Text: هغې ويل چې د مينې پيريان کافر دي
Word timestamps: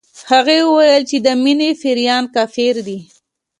هغې 0.31 0.59
ويل 0.75 1.01
چې 1.09 1.17
د 1.25 1.27
مينې 1.43 1.69
پيريان 1.81 2.23
کافر 2.35 2.75
دي 2.87 2.99